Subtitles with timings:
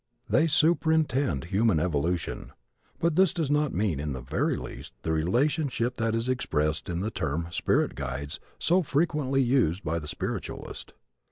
[0.27, 2.53] They superintend human evolution.
[2.97, 7.01] But this does not mean in the very least the relationship that is expressed in
[7.01, 10.95] the term "spirit guides" so frequently use by the spiritualist.